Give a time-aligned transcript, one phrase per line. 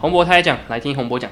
[0.00, 1.30] 洪博台讲，来听洪博讲。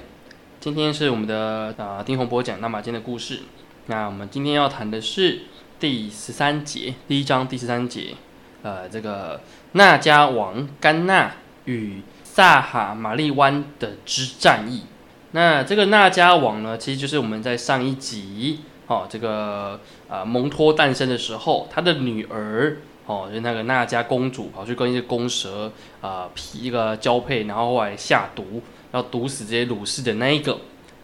[0.60, 3.40] 今天是我们的啊丁洪博讲那马间的故事。
[3.86, 5.44] 那我们今天要谈的是
[5.80, 8.14] 第十三节，第一章第十三节。
[8.62, 9.40] 呃，这个
[9.72, 11.32] 那加王甘纳
[11.64, 14.82] 与萨哈马利湾的之战役。
[15.30, 19.80] 那这个那加王呢，其实就是我们在上一集哦，这个
[20.10, 22.76] 啊蒙托诞生的时候，他的女儿。
[23.08, 25.72] 哦，就那个那家公主跑去跟一些公蛇
[26.02, 28.62] 啊，皮一个交配，然后后来下毒，
[28.92, 30.60] 要毒死这些鲁士的那一个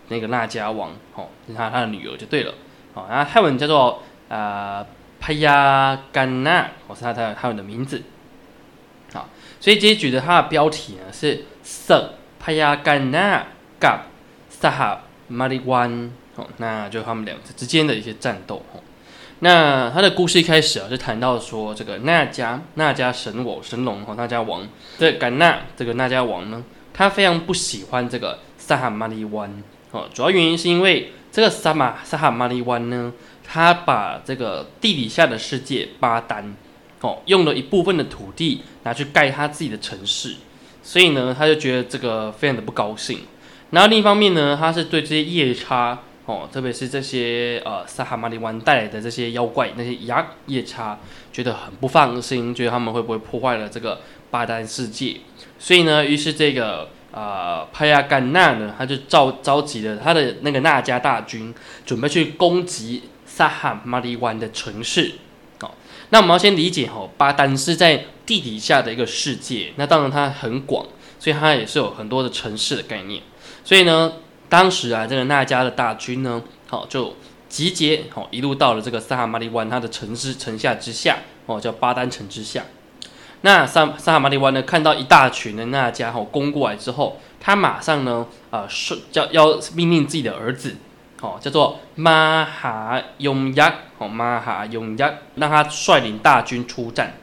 [0.08, 2.52] 那个那家王，哦，是他他的女儿就对了，
[2.92, 4.86] 哦，然后泰文叫做呃
[5.18, 8.02] 帕亚甘纳，哦是他他泰文的名字，
[9.14, 9.26] 好，
[9.58, 13.46] 所以这些举的它的标题呢是瑟帕亚甘纳
[13.80, 14.00] กับ
[14.50, 18.80] 萨哈马里湾，哦，那就他们两个之间的一些战斗，哦。
[19.40, 33.12] 那他的故事一开始啊，就谈到说这个那迦那迦神我神龙和那迦王这甘纳这个那迦王呢，他非常不喜欢这个萨哈马利湾哦，主要原因是因为这个萨马萨哈马利湾呢，
[33.46, 36.54] 他把这个地底下的世界巴丹
[37.00, 40.36] 哦，用了一部分的土地拿去盖他自己的城市，
[40.82, 43.20] 所以呢，他就觉得这个非常的不高兴。
[43.70, 45.98] 然后另一方面呢，他是对这些夜叉。
[46.26, 50.98] 哦，特别是这些呃萨哈马里湾带来的这些妖怪，那些牙夜叉，
[51.30, 55.18] 觉得很不放心，觉得他们会不会破坏了这个巴丹世界？
[55.58, 65.12] 所以呢，于是这个呃帕亚甘纳呢，他就召召集了他的那个纳迦大军，准备去攻击萨哈马里湾的城市。
[65.60, 65.72] 哦，
[66.08, 70.86] 那我们要先理解哦，巴丹是在地底下的一个世界，那当然它很广，
[71.18, 73.22] 所以它也是有很多的城市的概念。
[73.62, 74.14] 所以呢。
[74.54, 77.16] 当时啊，这个那迦的大军呢，好就
[77.48, 81.16] 集结，好一路到了这个萨哈马利湾，它的城市城下之下，
[81.46, 82.62] 哦叫巴丹城之下。
[83.40, 90.76] 那萨萨哈马利湾呢，看到一大群的那迦哦攻过来之后，他马上呢，啊是叫要命令自己的儿子，
[91.20, 97.14] 哦叫做马哈永亚，哦马哈永亚，让他率领大军出战。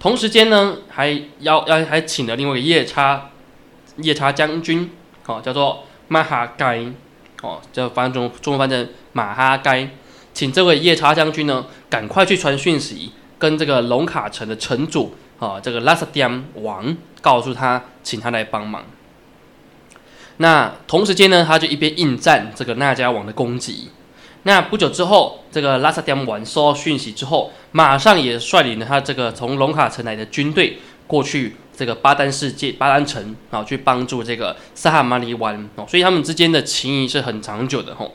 [0.00, 3.30] 同时间呢，还要要还请了另外一个夜叉
[3.98, 4.90] 夜叉将军，
[5.26, 5.84] 哦叫做。
[6.12, 6.84] 马哈该，
[7.40, 9.88] 哦，就翻中中文翻成马哈该，
[10.34, 18.82] 请这位夜叉将军呢，赶快去传讯息，跟这个龙卡城的城主，啊，这个拉萨迪安王，告诉他，请他来帮忙。
[20.38, 23.90] 那同时间呢，他就一边应战这个纳迦王的攻击。
[24.42, 31.54] 那不久之后，这个拉萨迪安王收到讯息之后，马上也率领了他这个从龙卡城来的军队过去。
[31.80, 38.14] 这个巴丹世界、巴丹城啊，去帮助这个萨哈马尼湾哦，所以他们之间的情谊是很长久的吼。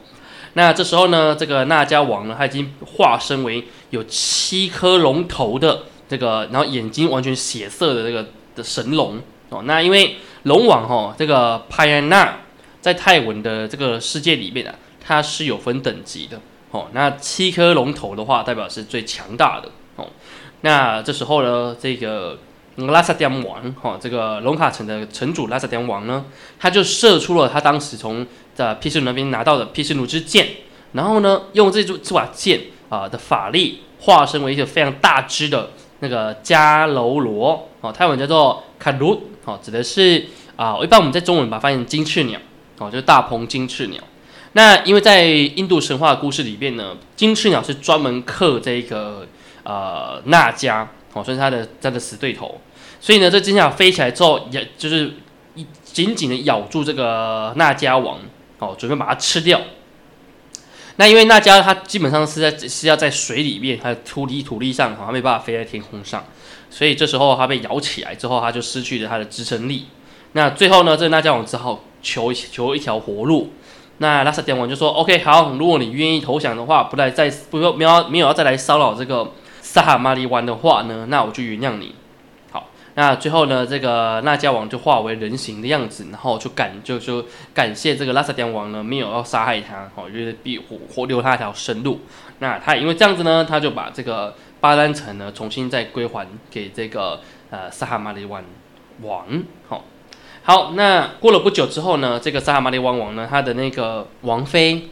[0.53, 9.64] 那这时候呢，这个纳迦王呢，他已经化身为有七颗龙头的这个，然后眼睛完全血色的这个的神龙哦。
[9.64, 12.42] 那因为龙王吼，这个派安娜
[12.82, 16.40] 在泰文的这个世界里面啊，它是有分等级的
[16.70, 16.86] 哦。
[16.94, 20.06] 那七颗龙头的话，代表是最强大的哦。
[20.62, 22.38] 那这时候呢，这个。
[22.75, 26.25] 拉萨迪王，哈，这个龙卡城的城主拉萨迪王呢，
[26.59, 30.47] 他就射出了他当时从在毗湿奴那边拿到的毗湿奴之剑，
[30.91, 40.25] 然后呢，用这这把剑啊的法力化身为一个非常大只的那个迦楼罗，哦，泰文叫做卡鲁，哦，指的是
[40.58, 42.38] 啊，一般我们在中文把它翻译成金翅鸟，
[42.80, 44.03] 哦，就是大鹏金翅鸟。
[44.52, 49.25] 那因为在印度神话故事里边呢，金翅鸟是专门克这个
[49.64, 50.85] 呃那迦。
[51.16, 52.59] 哦，算是他的他的死对头，
[53.00, 55.14] 所以呢，这金鸟飞起来之后，也就是
[55.86, 58.20] 紧紧的咬住这个纳迦王，
[58.59, 59.62] 哦，准备把它吃掉。
[60.98, 66.26] 那因为纳迦它基本上是在是要在水里面，还有土地土地上，它没办法飞在天空上，
[66.70, 69.86] 所以这时候它被咬起来之后，它就失去了它的支撑力。
[70.34, 73.53] 那最后呢，这个纳迦王只好求求一条活路。
[74.00, 79.32] 那拉萨典王就说：“OK，好，如果你愿意投降的话，不来再不要没有没有要再来骚扰这个。”
[79.75, 81.93] 萨哈马里湾的话呢，那我就原谅你。
[82.49, 91.99] 好，那最后呢，这个纳迦王就化为人形的样子，然后就感就说感谢这个拉萨典王呢，没有要杀害他，哦，就是必活活留他一条生路。
[92.39, 97.19] 那他因为这样子呢，他就把这个巴丹城呢重新再归还给这个
[97.49, 98.41] 呃萨哈马里湾
[99.01, 99.43] 王。
[99.67, 99.83] 好，
[100.43, 104.87] 好，那过了不久之后呢，这个萨哈马里湾王呢，他的那个王妃，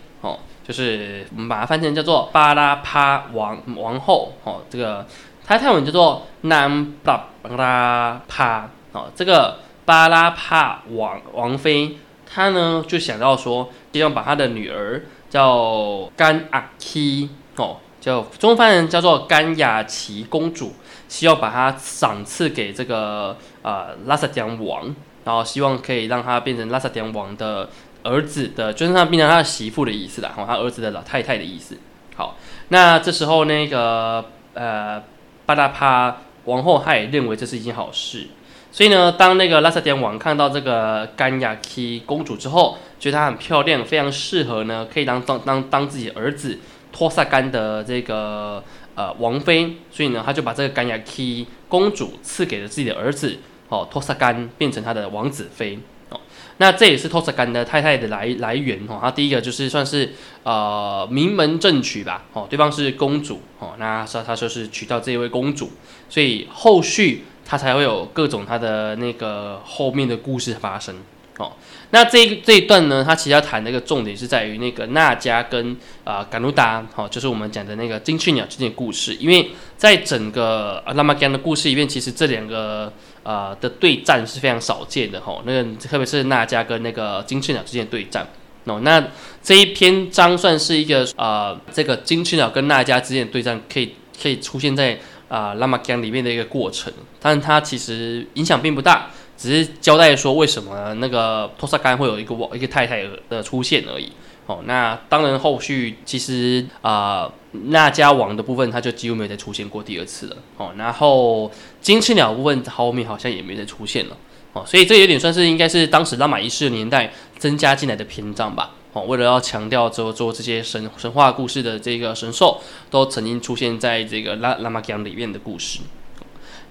[0.64, 5.06] 就是我们把它翻译成叫做巴拉帕王王后哦，这个
[5.46, 20.74] 它泰文叫做南巴拉帕哦，这个巴拉帕王王妃，她呢就想到说，希望把她的女儿叫甘阿基哦，叫中翻人叫做甘雅琪公主，
[21.10, 24.96] 希望把她赏赐给这个呃拉萨江王
[25.26, 27.70] 然后希望可以让她变成拉萨典王的
[28.04, 31.78] 儿子的，就是他变成他媳妇的意思啦，哦，他儿子的老太太的意思。
[32.16, 32.38] 好，
[32.70, 35.02] 那这时候那个呃
[35.46, 38.28] 巴达帕王后，她也认为这是一件好事。
[38.72, 46.60] 所以呢，当那个拉萨典王看到这个甘雅基公主之后，觉得她很漂亮，非常适合呢，可以当当当当自己儿子
[46.92, 48.64] 托萨干的这个
[48.96, 53.38] 呃王妃，所以呢，他就把这个甘雅基公主赐给了自己的儿子
[53.70, 55.80] 哦托萨干，变成他的王子妃
[56.14, 56.22] 哦。
[56.58, 59.00] 那这也是托萨干的太太的来来源哦。
[59.02, 60.14] 他第一个就是算是
[60.44, 65.72] 呃名门正娶吧哦，对方是公主哦，那说他就是娶到这位公主，
[66.10, 67.26] 所以后续。
[67.46, 70.96] 他才会有各种他的那个后面的故事发生
[71.38, 71.52] 哦。
[71.94, 79.14] 那这一这一段呢，他其实要谈的一个重点是在于那个娜迦跟啊甘露达，好，就是我们讲的那个金翅鸟之间的故事。
[79.20, 82.92] 因为在整个拉玛干的故事里面，其实这两个
[83.22, 85.40] 呃的对战是非常少见的哈。
[85.46, 88.28] 那个特别是娜迦跟那个金翅鸟之间的对战
[88.64, 88.80] 哦。
[88.82, 89.10] 那
[89.44, 95.00] 这一篇章算是一个呃这个金翅鸟跟娜迦之间的对战，可以可以出现在。
[95.30, 99.10] 啊，拉玛干里面的一个过程，但它其实影响并不大，
[99.44, 104.10] 只是交代说为什么那个托萨干会有一个一个太太的出现而已。
[104.46, 110.38] 哦，那当然后续其实啊，那家王的部分他就几乎没有再出现过第二次了。
[110.56, 111.52] 哦，然后
[111.82, 114.16] 金翅鸟部分后面好像也没再出现了。
[114.54, 118.72] 哦，所以这有点算是应该是当时拉玛一世的年代增加进来的篇章吧。
[118.94, 125.82] 哦，为了要强调做做这些神神话故事的这个神兽，都曾经出现在这个拉拉玛江里面的故事。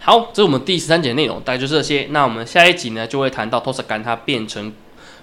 [0.04, 2.08] 好，这是我们第十三节内容，大概就是这些。
[2.10, 4.72] 那我们下一集呢，就会谈到托斯干他变成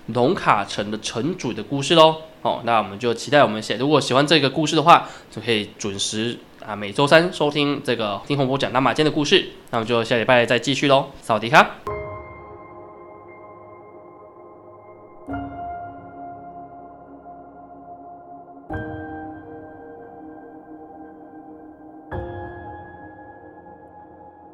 [0.08, 2.16] 龙卡城的城主的故事喽。
[2.44, 3.76] 哦，那我们就期待我们写。
[3.76, 9.50] 如果喜欢这个故事的话，就可以准时啊每周三收听这个听洪波讲拉玛间的故事。
[9.72, 11.08] 那我们就下礼拜再继续喽。
[11.22, 11.99] 萨迪卡。